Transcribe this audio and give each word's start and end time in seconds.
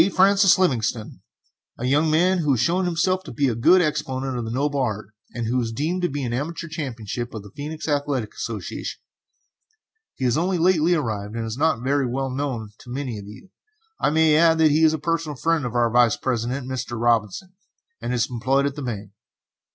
Francis 0.15 0.57
Livingstone, 0.57 1.19
a 1.77 1.85
young 1.85 2.09
man 2.09 2.39
who 2.39 2.49
has 2.49 2.59
shown 2.59 2.85
himself 2.85 3.21
to 3.23 3.31
be 3.31 3.47
a 3.47 3.53
good 3.53 3.83
exponent 3.83 4.35
of 4.35 4.43
the 4.43 4.49
noble 4.49 4.79
art, 4.79 5.13
and 5.35 5.45
who 5.45 5.61
is 5.61 5.71
deemed 5.71 6.01
to 6.01 6.09
be 6.09 6.27
the 6.27 6.35
amateur 6.35 6.67
champion 6.67 7.07
of 7.31 7.43
the 7.43 7.51
Phœnix 7.55 7.87
Athletic 7.87 8.33
Association. 8.33 8.99
As 8.99 9.77
he 10.15 10.25
has 10.25 10.39
only 10.39 10.57
lately 10.57 10.95
arrived, 10.95 11.35
and 11.35 11.45
is 11.45 11.55
not 11.55 11.83
very 11.83 12.07
well 12.07 12.31
known 12.31 12.71
to 12.79 12.89
many 12.89 13.19
of 13.19 13.27
you, 13.27 13.51
I 13.99 14.09
may 14.09 14.35
add 14.35 14.57
that 14.57 14.71
he 14.71 14.83
is 14.83 14.93
a 14.93 14.97
personal 14.97 15.35
friend 15.35 15.67
of 15.67 15.75
our 15.75 15.91
Vice 15.91 16.17
president, 16.17 16.67
Mr. 16.67 16.99
Robinson, 16.99 17.53
and 18.01 18.11
is 18.11 18.27
employed 18.27 18.65
at 18.65 18.75
his 18.75 18.83
bank. 18.83 19.11